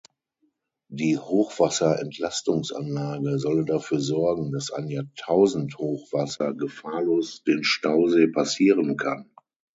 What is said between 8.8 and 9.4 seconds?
kann.